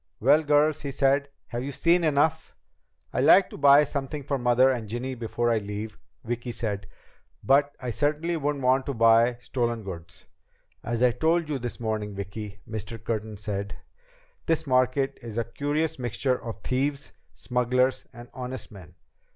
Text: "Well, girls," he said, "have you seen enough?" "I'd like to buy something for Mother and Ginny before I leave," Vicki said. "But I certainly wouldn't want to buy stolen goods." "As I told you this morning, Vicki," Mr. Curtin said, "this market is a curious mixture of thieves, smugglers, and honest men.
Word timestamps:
"Well, 0.19 0.41
girls," 0.41 0.81
he 0.81 0.89
said, 0.89 1.29
"have 1.49 1.61
you 1.63 1.71
seen 1.71 2.03
enough?" 2.03 2.55
"I'd 3.13 3.25
like 3.25 3.51
to 3.51 3.57
buy 3.59 3.83
something 3.83 4.23
for 4.23 4.39
Mother 4.39 4.71
and 4.71 4.89
Ginny 4.89 5.13
before 5.13 5.51
I 5.51 5.59
leave," 5.59 5.99
Vicki 6.23 6.51
said. 6.51 6.87
"But 7.43 7.75
I 7.79 7.91
certainly 7.91 8.35
wouldn't 8.35 8.63
want 8.63 8.87
to 8.87 8.95
buy 8.95 9.37
stolen 9.41 9.83
goods." 9.83 10.25
"As 10.83 11.03
I 11.03 11.11
told 11.11 11.49
you 11.51 11.59
this 11.59 11.79
morning, 11.79 12.15
Vicki," 12.15 12.57
Mr. 12.67 12.97
Curtin 13.03 13.37
said, 13.37 13.75
"this 14.47 14.65
market 14.65 15.19
is 15.21 15.37
a 15.37 15.43
curious 15.43 15.99
mixture 15.99 16.43
of 16.43 16.63
thieves, 16.63 17.13
smugglers, 17.35 18.07
and 18.11 18.27
honest 18.33 18.71
men. 18.71 18.95